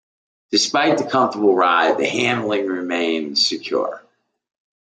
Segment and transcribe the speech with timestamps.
[0.49, 4.01] Despite the comfortable ride, the handling remained secure.